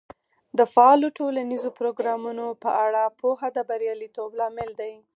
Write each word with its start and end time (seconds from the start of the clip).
د 0.57 0.59
فعالو 0.73 1.07
ټولنیزو 1.19 1.69
پروګرامونو 1.79 2.45
په 2.63 2.69
اړه 2.85 3.03
پوهه 3.19 3.47
د 3.57 3.57
بریالیتوب 3.69 4.29
لامل 4.39 4.69
دی. 4.81 4.93